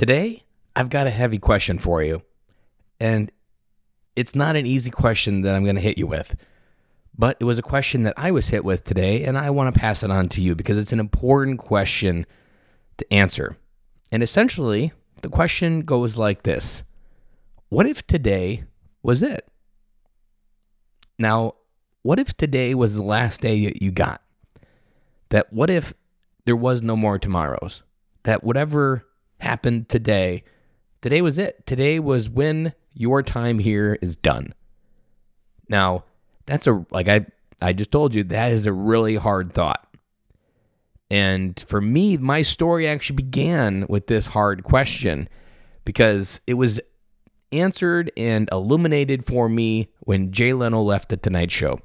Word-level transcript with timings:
Today, 0.00 0.44
I've 0.74 0.88
got 0.88 1.06
a 1.06 1.10
heavy 1.10 1.38
question 1.38 1.78
for 1.78 2.02
you. 2.02 2.22
And 2.98 3.30
it's 4.16 4.34
not 4.34 4.56
an 4.56 4.64
easy 4.64 4.90
question 4.90 5.42
that 5.42 5.54
I'm 5.54 5.64
going 5.64 5.74
to 5.76 5.82
hit 5.82 5.98
you 5.98 6.06
with, 6.06 6.36
but 7.18 7.36
it 7.38 7.44
was 7.44 7.58
a 7.58 7.62
question 7.62 8.04
that 8.04 8.14
I 8.16 8.30
was 8.30 8.48
hit 8.48 8.64
with 8.64 8.84
today, 8.84 9.24
and 9.24 9.36
I 9.36 9.50
want 9.50 9.74
to 9.74 9.78
pass 9.78 10.02
it 10.02 10.10
on 10.10 10.30
to 10.30 10.40
you 10.40 10.54
because 10.54 10.78
it's 10.78 10.94
an 10.94 11.00
important 11.00 11.58
question 11.58 12.24
to 12.96 13.12
answer. 13.12 13.58
And 14.10 14.22
essentially, 14.22 14.90
the 15.20 15.28
question 15.28 15.82
goes 15.82 16.16
like 16.16 16.44
this 16.44 16.82
What 17.68 17.84
if 17.84 18.06
today 18.06 18.64
was 19.02 19.22
it? 19.22 19.46
Now, 21.18 21.56
what 22.00 22.18
if 22.18 22.34
today 22.34 22.74
was 22.74 22.96
the 22.96 23.02
last 23.02 23.42
day 23.42 23.66
that 23.66 23.82
you 23.82 23.90
got? 23.90 24.22
That 25.28 25.52
what 25.52 25.68
if 25.68 25.92
there 26.46 26.56
was 26.56 26.80
no 26.80 26.96
more 26.96 27.18
tomorrows? 27.18 27.82
That 28.22 28.42
whatever 28.42 29.04
happened 29.40 29.88
today, 29.88 30.44
today 31.02 31.22
was 31.22 31.38
it. 31.38 31.66
Today 31.66 31.98
was 31.98 32.28
when 32.28 32.72
your 32.94 33.22
time 33.22 33.58
here 33.58 33.98
is 34.00 34.16
done. 34.16 34.54
Now, 35.68 36.04
that's 36.46 36.66
a 36.66 36.84
like 36.90 37.08
I 37.08 37.26
I 37.62 37.72
just 37.72 37.90
told 37.90 38.14
you 38.14 38.24
that 38.24 38.52
is 38.52 38.66
a 38.66 38.72
really 38.72 39.16
hard 39.16 39.52
thought. 39.52 39.86
And 41.10 41.58
for 41.68 41.80
me, 41.80 42.16
my 42.16 42.42
story 42.42 42.86
actually 42.86 43.16
began 43.16 43.86
with 43.88 44.06
this 44.06 44.26
hard 44.26 44.62
question 44.62 45.28
because 45.84 46.40
it 46.46 46.54
was 46.54 46.80
answered 47.52 48.12
and 48.16 48.48
illuminated 48.52 49.26
for 49.26 49.48
me 49.48 49.88
when 50.00 50.30
Jay 50.30 50.52
Leno 50.52 50.80
left 50.82 51.08
the 51.08 51.16
Tonight 51.16 51.50
Show. 51.50 51.80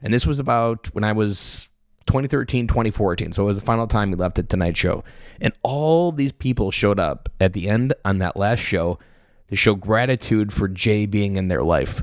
And 0.00 0.12
this 0.12 0.26
was 0.26 0.38
about 0.38 0.86
when 0.94 1.04
I 1.04 1.12
was 1.12 1.68
2013, 2.06 2.66
2014. 2.66 3.32
So 3.32 3.42
it 3.42 3.46
was 3.46 3.58
the 3.58 3.64
final 3.64 3.86
time 3.86 4.10
he 4.10 4.14
left 4.14 4.38
at 4.38 4.48
Tonight 4.48 4.76
Show. 4.76 5.04
And 5.40 5.52
all 5.62 6.12
these 6.12 6.32
people 6.32 6.70
showed 6.70 6.98
up 6.98 7.28
at 7.40 7.52
the 7.52 7.68
end 7.68 7.94
on 8.04 8.18
that 8.18 8.36
last 8.36 8.60
show 8.60 8.98
to 9.48 9.56
show 9.56 9.74
gratitude 9.74 10.52
for 10.52 10.68
Jay 10.68 11.06
being 11.06 11.36
in 11.36 11.48
their 11.48 11.62
life. 11.62 12.02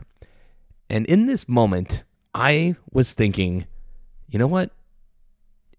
And 0.90 1.06
in 1.06 1.28
this 1.28 1.48
moment, 1.48 2.04
I 2.34 2.76
was 2.92 3.14
thinking, 3.14 3.66
you 4.30 4.40
know 4.40 4.48
what? 4.48 4.72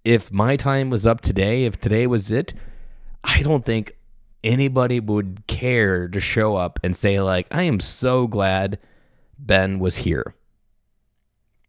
If 0.05 0.33
my 0.33 0.57
time 0.57 0.91
was 0.91 1.07
up 1.07 1.21
today, 1.21 1.65
if 1.65 1.79
today 1.79 2.07
was 2.07 2.31
it, 2.31 2.55
I 3.23 3.43
don't 3.43 3.65
think 3.65 3.97
anybody 4.43 5.01
would 5.01 5.47
care 5.47 6.09
to 6.09 6.21
show 6.21 6.57
up 6.57 6.81
and 6.83 6.97
say, 6.97 7.21
like, 7.21 7.47
I 7.51 7.65
am 7.65 7.81
so 7.81 8.27
glad 8.27 8.79
Ben 9.39 9.79
was 9.79 9.99
here. 9.99 10.35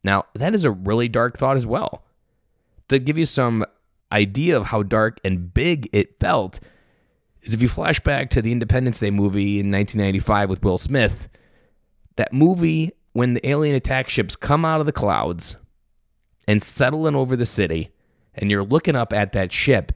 Now, 0.04 0.26
that 0.34 0.56
is 0.56 0.64
a 0.64 0.72
really 0.72 1.08
dark 1.08 1.38
thought 1.38 1.58
as 1.58 1.66
well. 1.66 2.04
To 2.92 3.00
give 3.00 3.18
you 3.18 3.26
some 3.26 3.66
idea 4.12 4.58
of 4.58 4.66
how 4.66 4.84
dark 4.84 5.22
and 5.24 5.54
big 5.54 5.88
it 5.94 6.20
felt, 6.20 6.60
is 7.42 7.54
if 7.54 7.62
you 7.62 7.70
flash 7.70 8.02
back 8.02 8.30
to 8.32 8.42
the 8.42 8.52
Independence 8.52 9.00
Day 9.00 9.12
movie 9.12 9.62
in 9.62 9.72
1995 9.72 10.50
with 10.50 10.62
Will 10.62 10.78
Smith, 10.78 11.30
that 12.18 12.34
movie 12.34 12.92
when 13.14 13.34
the 13.34 13.48
alien 13.48 13.78
attack 13.78 14.10
ships 14.10 14.36
come 14.36 14.66
out 14.66 14.82
of 14.82 14.86
the 14.86 14.92
clouds 14.92 15.56
and 16.50 16.62
settle 16.62 17.08
in 17.08 17.16
over 17.16 17.38
the 17.38 17.46
city, 17.46 17.92
and 18.36 18.52
you're 18.52 18.66
looking 18.66 18.98
up 18.98 19.14
at 19.14 19.32
that 19.32 19.54
ship, 19.54 19.94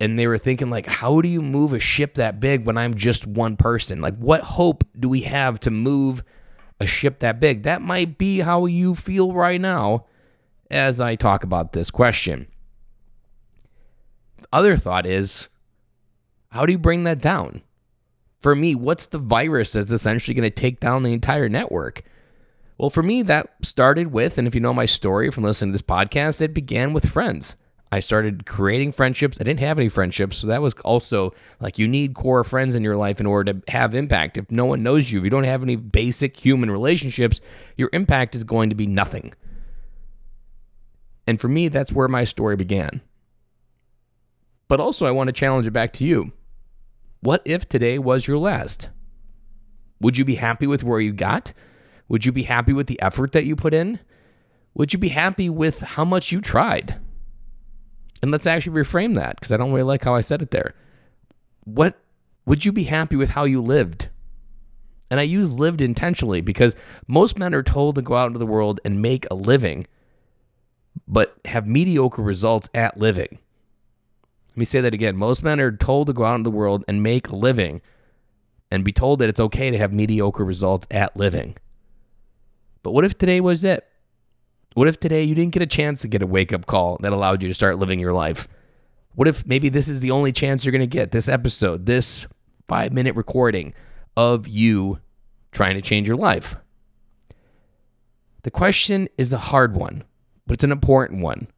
and 0.00 0.18
they 0.18 0.26
were 0.26 0.38
thinking 0.38 0.70
like, 0.70 0.86
how 0.86 1.20
do 1.20 1.28
you 1.28 1.42
move 1.42 1.74
a 1.74 1.78
ship 1.78 2.14
that 2.14 2.40
big 2.40 2.64
when 2.64 2.78
I'm 2.78 2.94
just 2.94 3.26
one 3.26 3.58
person? 3.58 4.00
Like, 4.00 4.16
what 4.16 4.40
hope 4.40 4.84
do 4.98 5.10
we 5.10 5.20
have 5.20 5.60
to 5.60 5.70
move 5.70 6.24
a 6.80 6.86
ship 6.86 7.18
that 7.18 7.40
big? 7.40 7.64
That 7.64 7.82
might 7.82 8.16
be 8.16 8.38
how 8.38 8.64
you 8.64 8.94
feel 8.94 9.34
right 9.34 9.60
now 9.60 10.06
as 10.70 11.00
I 11.00 11.14
talk 11.14 11.44
about 11.44 11.72
this 11.72 11.90
question. 11.90 12.46
The 14.38 14.48
other 14.52 14.76
thought 14.76 15.06
is 15.06 15.48
how 16.50 16.66
do 16.66 16.72
you 16.72 16.78
bring 16.78 17.04
that 17.04 17.20
down? 17.20 17.62
For 18.40 18.54
me, 18.54 18.74
what's 18.74 19.06
the 19.06 19.18
virus 19.18 19.72
that's 19.72 19.90
essentially 19.90 20.34
going 20.34 20.48
to 20.48 20.54
take 20.54 20.80
down 20.80 21.02
the 21.02 21.12
entire 21.12 21.48
network? 21.48 22.02
Well, 22.78 22.90
for 22.90 23.02
me, 23.02 23.22
that 23.22 23.54
started 23.62 24.12
with, 24.12 24.38
and 24.38 24.46
if 24.46 24.54
you 24.54 24.60
know 24.60 24.74
my 24.74 24.86
story 24.86 25.30
from 25.30 25.44
listening 25.44 25.72
to 25.72 25.74
this 25.74 25.82
podcast, 25.82 26.40
it 26.42 26.54
began 26.54 26.92
with 26.92 27.08
friends. 27.08 27.56
I 27.90 28.00
started 28.00 28.46
creating 28.46 28.92
friendships. 28.92 29.38
I 29.40 29.44
didn't 29.44 29.60
have 29.60 29.78
any 29.78 29.88
friendships. 29.88 30.38
So 30.38 30.48
that 30.48 30.60
was 30.60 30.74
also 30.84 31.32
like 31.60 31.78
you 31.78 31.88
need 31.88 32.14
core 32.14 32.44
friends 32.44 32.74
in 32.74 32.82
your 32.82 32.96
life 32.96 33.20
in 33.20 33.26
order 33.26 33.54
to 33.54 33.72
have 33.72 33.94
impact. 33.94 34.36
If 34.36 34.50
no 34.50 34.66
one 34.66 34.82
knows 34.82 35.10
you, 35.10 35.18
if 35.18 35.24
you 35.24 35.30
don't 35.30 35.44
have 35.44 35.62
any 35.62 35.76
basic 35.76 36.36
human 36.36 36.70
relationships, 36.70 37.40
your 37.76 37.88
impact 37.92 38.34
is 38.34 38.44
going 38.44 38.70
to 38.70 38.76
be 38.76 38.86
nothing. 38.86 39.32
And 41.26 41.40
for 41.40 41.48
me, 41.48 41.68
that's 41.68 41.92
where 41.92 42.08
my 42.08 42.24
story 42.24 42.56
began. 42.56 43.00
But 44.68 44.80
also, 44.80 45.06
I 45.06 45.10
want 45.10 45.28
to 45.28 45.32
challenge 45.32 45.66
it 45.66 45.72
back 45.72 45.92
to 45.94 46.04
you. 46.04 46.32
What 47.20 47.42
if 47.44 47.68
today 47.68 47.98
was 47.98 48.26
your 48.26 48.38
last? 48.38 48.88
Would 50.00 50.18
you 50.18 50.24
be 50.24 50.34
happy 50.36 50.66
with 50.66 50.84
where 50.84 51.00
you 51.00 51.12
got? 51.12 51.52
Would 52.08 52.24
you 52.24 52.32
be 52.32 52.44
happy 52.44 52.72
with 52.72 52.86
the 52.86 53.00
effort 53.00 53.32
that 53.32 53.46
you 53.46 53.56
put 53.56 53.74
in? 53.74 53.98
Would 54.74 54.92
you 54.92 54.98
be 54.98 55.08
happy 55.08 55.48
with 55.48 55.80
how 55.80 56.04
much 56.04 56.30
you 56.30 56.40
tried? 56.40 57.00
And 58.22 58.30
let's 58.30 58.46
actually 58.46 58.80
reframe 58.80 59.14
that 59.16 59.36
because 59.36 59.52
I 59.52 59.56
don't 59.56 59.72
really 59.72 59.82
like 59.82 60.04
how 60.04 60.14
I 60.14 60.20
said 60.20 60.42
it 60.42 60.50
there. 60.50 60.74
What 61.64 61.98
would 62.44 62.64
you 62.64 62.72
be 62.72 62.84
happy 62.84 63.16
with 63.16 63.30
how 63.30 63.44
you 63.44 63.60
lived? 63.60 64.08
And 65.10 65.20
I 65.20 65.24
use 65.24 65.54
lived 65.54 65.80
intentionally 65.80 66.40
because 66.40 66.74
most 67.06 67.38
men 67.38 67.54
are 67.54 67.62
told 67.62 67.94
to 67.94 68.02
go 68.02 68.14
out 68.14 68.26
into 68.26 68.38
the 68.38 68.46
world 68.46 68.80
and 68.84 69.02
make 69.02 69.26
a 69.30 69.34
living, 69.34 69.86
but 71.06 71.36
have 71.44 71.66
mediocre 71.66 72.22
results 72.22 72.68
at 72.74 72.98
living. 72.98 73.38
Let 74.50 74.56
me 74.56 74.64
say 74.64 74.80
that 74.80 74.94
again. 74.94 75.16
Most 75.16 75.42
men 75.42 75.60
are 75.60 75.72
told 75.72 76.06
to 76.06 76.12
go 76.12 76.24
out 76.24 76.36
in 76.36 76.42
the 76.42 76.50
world 76.50 76.84
and 76.88 77.02
make 77.02 77.28
a 77.28 77.36
living 77.36 77.82
and 78.70 78.84
be 78.84 78.92
told 78.92 79.18
that 79.18 79.28
it's 79.28 79.40
okay 79.40 79.70
to 79.70 79.78
have 79.78 79.92
mediocre 79.92 80.44
results 80.44 80.86
at 80.90 81.16
living. 81.16 81.56
But 82.82 82.92
what 82.92 83.04
if 83.04 83.18
today 83.18 83.40
was 83.40 83.64
it? 83.64 83.86
What 84.74 84.88
if 84.88 85.00
today 85.00 85.22
you 85.22 85.34
didn't 85.34 85.52
get 85.52 85.62
a 85.62 85.66
chance 85.66 86.02
to 86.02 86.08
get 86.08 86.22
a 86.22 86.26
wake 86.26 86.52
up 86.52 86.66
call 86.66 86.98
that 87.00 87.12
allowed 87.12 87.42
you 87.42 87.48
to 87.48 87.54
start 87.54 87.78
living 87.78 87.98
your 87.98 88.12
life? 88.12 88.48
What 89.14 89.28
if 89.28 89.46
maybe 89.46 89.68
this 89.68 89.88
is 89.88 90.00
the 90.00 90.10
only 90.10 90.32
chance 90.32 90.64
you're 90.64 90.72
going 90.72 90.80
to 90.80 90.86
get 90.86 91.10
this 91.10 91.28
episode, 91.28 91.86
this 91.86 92.26
five 92.68 92.92
minute 92.92 93.16
recording 93.16 93.72
of 94.16 94.46
you 94.46 95.00
trying 95.52 95.76
to 95.76 95.80
change 95.80 96.06
your 96.06 96.16
life? 96.16 96.56
The 98.42 98.50
question 98.50 99.08
is 99.16 99.32
a 99.32 99.38
hard 99.38 99.74
one, 99.74 100.04
but 100.46 100.54
it's 100.54 100.64
an 100.64 100.72
important 100.72 101.22
one. 101.22 101.48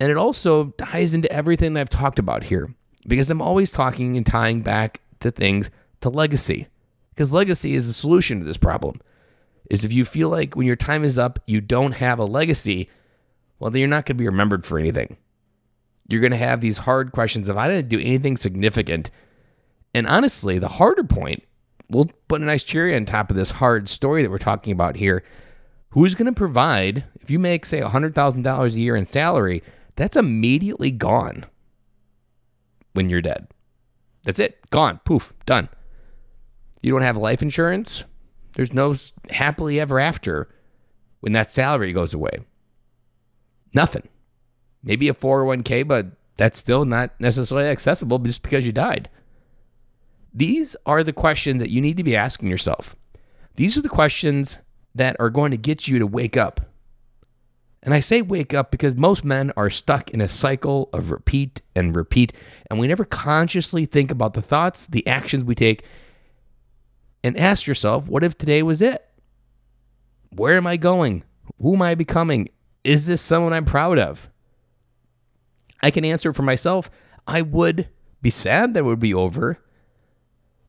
And 0.00 0.10
it 0.10 0.16
also 0.16 0.70
ties 0.70 1.14
into 1.14 1.30
everything 1.32 1.74
that 1.74 1.80
I've 1.80 1.88
talked 1.88 2.18
about 2.18 2.42
here 2.42 2.74
because 3.06 3.30
I'm 3.30 3.42
always 3.42 3.70
talking 3.70 4.16
and 4.16 4.26
tying 4.26 4.62
back 4.62 5.00
to 5.20 5.30
things 5.30 5.70
to 6.00 6.08
legacy. 6.08 6.66
Because 7.10 7.32
legacy 7.32 7.74
is 7.74 7.86
the 7.86 7.92
solution 7.92 8.40
to 8.40 8.44
this 8.44 8.56
problem. 8.56 9.00
Is 9.70 9.84
if 9.84 9.92
you 9.92 10.04
feel 10.04 10.28
like 10.28 10.56
when 10.56 10.66
your 10.66 10.76
time 10.76 11.04
is 11.04 11.18
up, 11.18 11.38
you 11.46 11.60
don't 11.60 11.92
have 11.92 12.18
a 12.18 12.24
legacy, 12.24 12.90
well, 13.58 13.70
then 13.70 13.80
you're 13.80 13.88
not 13.88 14.04
going 14.06 14.16
to 14.16 14.22
be 14.22 14.26
remembered 14.26 14.66
for 14.66 14.78
anything. 14.78 15.16
You're 16.08 16.20
going 16.20 16.32
to 16.32 16.36
have 16.36 16.60
these 16.60 16.78
hard 16.78 17.12
questions 17.12 17.48
of 17.48 17.56
I 17.56 17.68
didn't 17.68 17.88
do 17.88 18.00
anything 18.00 18.36
significant. 18.36 19.10
And 19.94 20.06
honestly, 20.06 20.58
the 20.58 20.68
harder 20.68 21.04
point, 21.04 21.44
we'll 21.88 22.10
put 22.26 22.40
a 22.40 22.44
nice 22.44 22.64
cherry 22.64 22.96
on 22.96 23.04
top 23.04 23.30
of 23.30 23.36
this 23.36 23.52
hard 23.52 23.88
story 23.88 24.22
that 24.22 24.30
we're 24.30 24.38
talking 24.38 24.72
about 24.72 24.96
here. 24.96 25.22
Who's 25.92 26.14
going 26.14 26.26
to 26.26 26.32
provide, 26.32 27.04
if 27.20 27.30
you 27.30 27.38
make, 27.38 27.66
say, 27.66 27.80
$100,000 27.80 28.66
a 28.74 28.80
year 28.80 28.96
in 28.96 29.04
salary, 29.04 29.62
that's 29.96 30.16
immediately 30.16 30.90
gone 30.90 31.44
when 32.94 33.10
you're 33.10 33.20
dead. 33.20 33.48
That's 34.24 34.40
it. 34.40 34.58
Gone. 34.70 35.00
Poof. 35.04 35.32
Done. 35.44 35.68
You 36.80 36.92
don't 36.92 37.02
have 37.02 37.16
life 37.16 37.42
insurance. 37.42 38.04
There's 38.54 38.72
no 38.72 38.94
happily 39.30 39.80
ever 39.80 40.00
after 40.00 40.48
when 41.20 41.32
that 41.32 41.50
salary 41.50 41.92
goes 41.92 42.14
away. 42.14 42.40
Nothing. 43.74 44.08
Maybe 44.82 45.08
a 45.08 45.14
401k, 45.14 45.86
but 45.86 46.06
that's 46.36 46.58
still 46.58 46.84
not 46.84 47.12
necessarily 47.20 47.68
accessible 47.68 48.18
just 48.18 48.42
because 48.42 48.64
you 48.64 48.72
died. 48.72 49.08
These 50.34 50.74
are 50.86 51.04
the 51.04 51.12
questions 51.12 51.60
that 51.60 51.70
you 51.70 51.80
need 51.80 51.98
to 51.98 52.04
be 52.04 52.16
asking 52.16 52.48
yourself. 52.48 52.96
These 53.56 53.76
are 53.76 53.82
the 53.82 53.88
questions 53.88 54.58
that 54.94 55.16
are 55.18 55.30
going 55.30 55.50
to 55.50 55.56
get 55.56 55.88
you 55.88 55.98
to 55.98 56.06
wake 56.06 56.36
up 56.36 56.72
and 57.82 57.94
I 57.94 58.00
say 58.00 58.22
wake 58.22 58.54
up 58.54 58.70
because 58.70 58.96
most 58.96 59.24
men 59.24 59.52
are 59.56 59.68
stuck 59.68 60.10
in 60.10 60.20
a 60.20 60.28
cycle 60.28 60.88
of 60.92 61.10
repeat 61.10 61.62
and 61.74 61.96
repeat, 61.96 62.32
and 62.70 62.78
we 62.78 62.86
never 62.86 63.04
consciously 63.04 63.86
think 63.86 64.10
about 64.12 64.34
the 64.34 64.42
thoughts, 64.42 64.86
the 64.86 65.06
actions 65.06 65.44
we 65.44 65.56
take, 65.56 65.84
and 67.24 67.36
ask 67.36 67.66
yourself, 67.66 68.06
what 68.06 68.22
if 68.22 68.38
today 68.38 68.62
was 68.62 68.80
it? 68.80 69.04
Where 70.30 70.56
am 70.56 70.66
I 70.66 70.76
going? 70.76 71.24
Who 71.60 71.74
am 71.74 71.82
I 71.82 71.96
becoming? 71.96 72.50
Is 72.84 73.06
this 73.06 73.20
someone 73.20 73.52
I'm 73.52 73.64
proud 73.64 73.98
of? 73.98 74.30
I 75.82 75.90
can 75.90 76.04
answer 76.04 76.32
for 76.32 76.42
myself. 76.42 76.88
I 77.26 77.42
would 77.42 77.88
be 78.22 78.30
sad 78.30 78.74
that 78.74 78.80
it 78.80 78.84
would 78.84 79.00
be 79.00 79.14
over, 79.14 79.58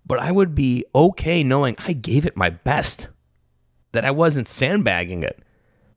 but 0.06 0.18
I 0.18 0.32
would 0.32 0.56
be 0.56 0.84
okay 0.96 1.44
knowing 1.44 1.76
I 1.78 1.94
gave 1.94 2.26
it 2.26 2.36
my 2.36 2.50
best, 2.50 3.08
that 3.94 4.06
I 4.06 4.12
wasn't 4.12 4.48
sandbagging 4.48 5.24
it 5.24 5.42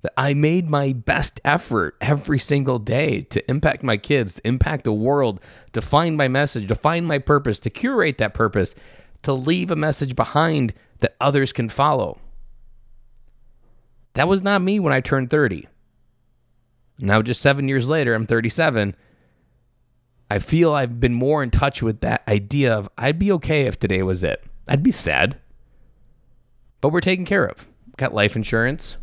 that 0.06 0.12
I 0.16 0.34
made 0.34 0.70
my 0.70 0.92
best 0.92 1.40
effort 1.44 1.96
every 2.00 2.38
single 2.38 2.78
day 2.78 3.22
to 3.22 3.50
impact 3.50 3.82
my 3.82 3.96
kids, 3.96 4.36
to 4.36 4.46
impact 4.46 4.84
the 4.84 4.92
world, 4.92 5.40
to 5.72 5.80
find 5.80 6.16
my 6.16 6.28
message, 6.28 6.68
to 6.68 6.76
find 6.76 7.08
my 7.08 7.18
purpose, 7.18 7.58
to 7.60 7.70
curate 7.70 8.18
that 8.18 8.32
purpose, 8.32 8.76
to 9.22 9.32
leave 9.32 9.72
a 9.72 9.76
message 9.76 10.14
behind 10.14 10.74
that 11.00 11.16
others 11.20 11.52
can 11.52 11.68
follow. 11.68 12.20
That 14.14 14.28
was 14.28 14.44
not 14.44 14.62
me 14.62 14.78
when 14.78 14.92
I 14.92 15.00
turned 15.00 15.28
30. 15.28 15.66
Now, 17.00 17.20
just 17.20 17.42
seven 17.42 17.68
years 17.68 17.88
later, 17.88 18.14
I'm 18.14 18.26
37. 18.26 18.94
I 20.30 20.38
feel 20.38 20.72
I've 20.72 21.00
been 21.00 21.14
more 21.14 21.42
in 21.42 21.50
touch 21.50 21.82
with 21.82 22.00
that 22.02 22.22
idea 22.28 22.72
of 22.72 22.88
I'd 22.96 23.18
be 23.18 23.32
okay 23.32 23.62
if 23.62 23.78
today 23.80 24.04
was 24.04 24.22
it. 24.22 24.42
I'd 24.68 24.84
be 24.84 24.92
sad, 24.92 25.36
but 26.80 26.90
we're 26.90 27.00
taken 27.00 27.24
care 27.24 27.44
of. 27.44 27.66
Got 27.96 28.14
life 28.14 28.36
insurance, 28.36 28.96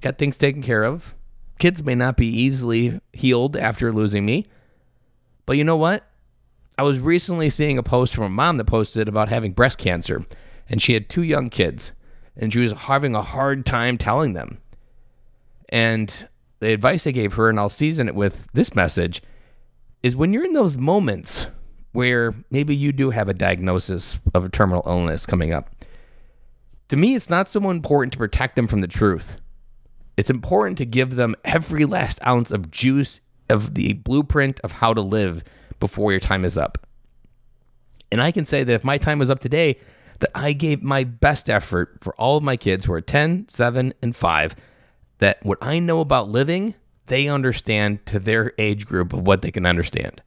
got 0.00 0.18
things 0.18 0.36
taken 0.36 0.62
care 0.62 0.84
of. 0.84 1.14
Kids 1.58 1.82
may 1.82 1.94
not 1.94 2.16
be 2.16 2.26
easily 2.26 3.00
healed 3.12 3.56
after 3.56 3.92
losing 3.92 4.24
me, 4.24 4.46
but 5.46 5.56
you 5.56 5.64
know 5.64 5.76
what? 5.76 6.04
I 6.76 6.82
was 6.82 6.98
recently 6.98 7.50
seeing 7.50 7.78
a 7.78 7.82
post 7.82 8.14
from 8.14 8.24
a 8.24 8.28
mom 8.28 8.56
that 8.56 8.64
posted 8.64 9.08
about 9.08 9.28
having 9.28 9.52
breast 9.52 9.78
cancer, 9.78 10.24
and 10.68 10.82
she 10.82 10.94
had 10.94 11.08
two 11.08 11.22
young 11.22 11.50
kids, 11.50 11.92
and 12.36 12.52
she 12.52 12.60
was 12.60 12.72
having 12.72 13.14
a 13.14 13.22
hard 13.22 13.64
time 13.64 13.98
telling 13.98 14.32
them. 14.32 14.58
And 15.68 16.28
the 16.60 16.72
advice 16.72 17.06
I 17.06 17.10
gave 17.10 17.34
her, 17.34 17.48
and 17.48 17.58
I'll 17.58 17.68
season 17.68 18.08
it 18.08 18.14
with 18.14 18.46
this 18.52 18.74
message 18.74 19.22
is 20.02 20.14
when 20.14 20.32
you're 20.32 20.44
in 20.44 20.52
those 20.52 20.76
moments 20.76 21.46
where 21.92 22.34
maybe 22.50 22.74
you 22.74 22.92
do 22.92 23.10
have 23.10 23.28
a 23.28 23.34
diagnosis 23.34 24.18
of 24.34 24.44
a 24.44 24.48
terminal 24.48 24.82
illness 24.84 25.26
coming 25.26 25.52
up. 25.52 25.73
To 26.94 27.00
me, 27.00 27.16
it's 27.16 27.28
not 27.28 27.48
so 27.48 27.70
important 27.70 28.12
to 28.12 28.20
protect 28.20 28.54
them 28.54 28.68
from 28.68 28.80
the 28.80 28.86
truth. 28.86 29.38
It's 30.16 30.30
important 30.30 30.78
to 30.78 30.86
give 30.86 31.16
them 31.16 31.34
every 31.44 31.86
last 31.86 32.24
ounce 32.24 32.52
of 32.52 32.70
juice 32.70 33.18
of 33.50 33.74
the 33.74 33.94
blueprint 33.94 34.60
of 34.60 34.70
how 34.70 34.94
to 34.94 35.00
live 35.00 35.42
before 35.80 36.12
your 36.12 36.20
time 36.20 36.44
is 36.44 36.56
up. 36.56 36.86
And 38.12 38.22
I 38.22 38.30
can 38.30 38.44
say 38.44 38.62
that 38.62 38.72
if 38.72 38.84
my 38.84 38.96
time 38.96 39.18
was 39.18 39.28
up 39.28 39.40
today, 39.40 39.76
that 40.20 40.30
I 40.36 40.52
gave 40.52 40.84
my 40.84 41.02
best 41.02 41.50
effort 41.50 41.98
for 42.00 42.14
all 42.14 42.36
of 42.36 42.44
my 42.44 42.56
kids 42.56 42.84
who 42.84 42.92
are 42.92 43.00
10, 43.00 43.48
7, 43.48 43.92
and 44.00 44.14
5, 44.14 44.54
that 45.18 45.44
what 45.44 45.58
I 45.60 45.80
know 45.80 45.98
about 45.98 46.28
living 46.28 46.76
they 47.08 47.26
understand 47.26 48.06
to 48.06 48.20
their 48.20 48.52
age 48.56 48.86
group 48.86 49.12
of 49.12 49.26
what 49.26 49.42
they 49.42 49.50
can 49.50 49.66
understand. 49.66 50.22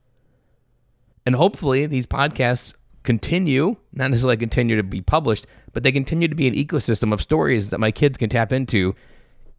And 1.24 1.34
hopefully, 1.34 1.86
these 1.86 2.04
podcasts 2.04 2.74
continue, 3.08 3.74
not 3.94 4.10
necessarily 4.10 4.36
continue 4.36 4.76
to 4.76 4.82
be 4.82 5.00
published, 5.00 5.46
but 5.72 5.82
they 5.82 5.90
continue 5.90 6.28
to 6.28 6.34
be 6.34 6.46
an 6.46 6.52
ecosystem 6.52 7.10
of 7.10 7.22
stories 7.22 7.70
that 7.70 7.80
my 7.80 7.90
kids 7.90 8.18
can 8.18 8.28
tap 8.28 8.52
into 8.52 8.94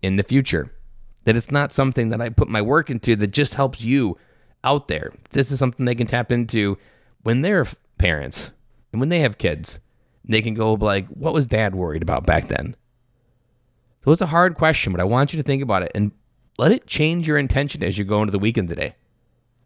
in 0.04 0.18
the 0.18 0.24
future. 0.24 0.72
That 1.24 1.36
it's 1.36 1.50
not 1.50 1.72
something 1.72 2.10
that 2.10 2.22
I 2.22 2.30
put 2.30 2.48
my 2.48 2.62
work 2.62 2.92
into 2.92 3.16
that 3.16 3.32
just 3.32 3.56
helps 3.56 3.82
you 3.82 4.20
out 4.64 4.88
there. 4.88 5.12
This 5.32 5.52
is 5.52 5.58
something 5.58 5.84
they 5.84 5.96
can 5.96 6.06
tap 6.06 6.32
into 6.32 6.78
when 7.24 7.42
they're 7.42 7.66
parents 7.98 8.52
and 8.92 9.00
when 9.00 9.10
they 9.10 9.22
have 9.22 9.40
kids. 9.40 9.80
They 10.24 10.44
can 10.44 10.54
go 10.54 10.74
like, 10.74 11.08
what 11.08 11.34
was 11.34 11.48
dad 11.48 11.74
worried 11.74 12.04
about 12.04 12.28
back 12.28 12.50
then? 12.50 12.76
So 14.06 14.12
it's 14.12 14.22
a 14.22 14.28
hard 14.28 14.58
question, 14.58 14.92
but 14.94 15.02
I 15.02 15.06
want 15.06 15.34
you 15.34 15.38
to 15.38 15.44
think 15.44 15.64
about 15.64 15.82
it. 15.82 15.92
And 15.96 16.12
let 16.60 16.72
it 16.72 16.86
change 16.86 17.28
your 17.28 17.40
intention 17.40 17.82
as 17.82 17.98
you 17.98 18.06
go 18.06 18.22
into 18.22 18.32
the 18.32 18.38
weekend 18.38 18.70
today. 18.70 18.94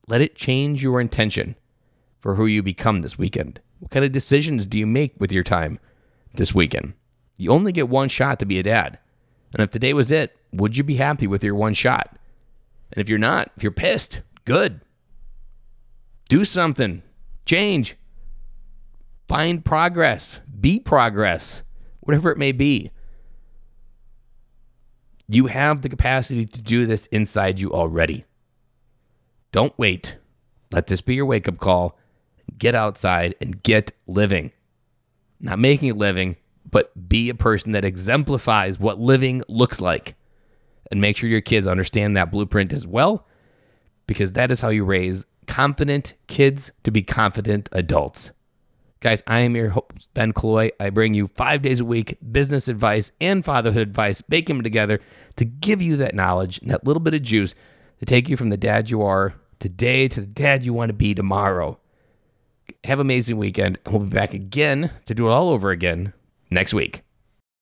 Let 0.07 0.21
it 0.21 0.35
change 0.35 0.81
your 0.81 1.01
intention 1.01 1.57
for 2.21 2.35
who 2.35 2.45
you 2.45 2.63
become 2.63 3.01
this 3.01 3.17
weekend. 3.17 3.59
What 3.83 3.91
kind 3.91 4.05
of 4.05 4.13
decisions 4.13 4.65
do 4.65 4.77
you 4.77 4.87
make 4.87 5.13
with 5.19 5.33
your 5.33 5.43
time 5.43 5.77
this 6.35 6.55
weekend? 6.55 6.93
You 7.37 7.51
only 7.51 7.73
get 7.73 7.89
one 7.89 8.07
shot 8.07 8.39
to 8.39 8.45
be 8.45 8.57
a 8.57 8.63
dad. 8.63 8.97
And 9.51 9.61
if 9.61 9.71
today 9.71 9.91
was 9.91 10.09
it, 10.09 10.37
would 10.53 10.77
you 10.77 10.85
be 10.85 10.95
happy 10.95 11.27
with 11.27 11.43
your 11.43 11.55
one 11.55 11.73
shot? 11.73 12.17
And 12.93 13.01
if 13.01 13.09
you're 13.09 13.19
not, 13.19 13.51
if 13.57 13.61
you're 13.61 13.73
pissed, 13.73 14.21
good. 14.45 14.79
Do 16.29 16.45
something. 16.45 17.03
Change. 17.45 17.97
Find 19.27 19.65
progress. 19.65 20.39
Be 20.61 20.79
progress. 20.79 21.61
Whatever 21.99 22.31
it 22.31 22.37
may 22.37 22.53
be. 22.53 22.89
You 25.27 25.47
have 25.47 25.81
the 25.81 25.89
capacity 25.89 26.45
to 26.45 26.61
do 26.61 26.85
this 26.85 27.07
inside 27.07 27.59
you 27.59 27.73
already. 27.73 28.23
Don't 29.51 29.77
wait. 29.77 30.15
Let 30.71 30.87
this 30.87 31.01
be 31.01 31.15
your 31.15 31.25
wake 31.25 31.49
up 31.49 31.57
call. 31.57 31.97
Get 32.57 32.75
outside 32.75 33.35
and 33.41 33.61
get 33.63 33.91
living. 34.07 34.51
Not 35.39 35.59
making 35.59 35.91
a 35.91 35.95
living, 35.95 36.37
but 36.69 36.91
be 37.09 37.29
a 37.29 37.35
person 37.35 37.73
that 37.73 37.85
exemplifies 37.85 38.79
what 38.79 38.99
living 38.99 39.43
looks 39.47 39.81
like. 39.81 40.15
And 40.91 41.01
make 41.01 41.17
sure 41.17 41.29
your 41.29 41.41
kids 41.41 41.67
understand 41.67 42.15
that 42.15 42.31
blueprint 42.31 42.71
as 42.71 42.85
well, 42.85 43.27
because 44.07 44.33
that 44.33 44.51
is 44.51 44.59
how 44.59 44.69
you 44.69 44.83
raise 44.83 45.25
confident 45.47 46.13
kids 46.27 46.71
to 46.83 46.91
be 46.91 47.03
confident 47.03 47.69
adults. 47.71 48.31
Guys, 48.99 49.21
I 49.27 49.39
am 49.39 49.55
your 49.55 49.69
host, 49.69 50.07
Ben 50.13 50.31
Killoy. 50.31 50.71
I 50.79 50.89
bring 50.89 51.13
you 51.13 51.27
five 51.35 51.61
days 51.61 51.81
a 51.81 51.85
week 51.85 52.17
business 52.31 52.69
advice 52.69 53.11
and 53.19 53.43
fatherhood 53.43 53.81
advice, 53.81 54.21
bake 54.21 54.47
them 54.47 54.63
together 54.63 55.01
to 55.35 55.45
give 55.45 55.81
you 55.81 55.97
that 55.97 56.15
knowledge 56.15 56.59
and 56.59 56.69
that 56.71 56.85
little 56.85 57.01
bit 57.01 57.13
of 57.13 57.21
juice 57.21 57.53
to 57.99 58.05
take 58.05 58.29
you 58.29 58.37
from 58.37 58.49
the 58.49 58.57
dad 58.57 58.89
you 58.89 59.01
are 59.01 59.33
today 59.59 60.07
to 60.07 60.21
the 60.21 60.27
dad 60.27 60.63
you 60.63 60.73
want 60.73 60.89
to 60.89 60.93
be 60.93 61.13
tomorrow. 61.13 61.77
Have 62.85 62.99
an 62.99 63.05
amazing 63.07 63.37
weekend. 63.37 63.79
We'll 63.87 64.01
be 64.01 64.09
back 64.09 64.33
again 64.33 64.91
to 65.05 65.15
do 65.15 65.27
it 65.27 65.31
all 65.31 65.49
over 65.49 65.71
again 65.71 66.11
next 66.51 66.73
week. 66.73 67.01